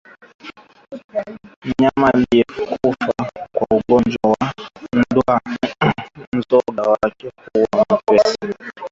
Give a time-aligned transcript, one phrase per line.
[1.63, 2.77] Mnyama aliyekufa
[3.53, 4.53] kwa ugonjwa wa
[4.97, 5.39] ndwa
[6.35, 8.55] mzoga wake huwa mwepesi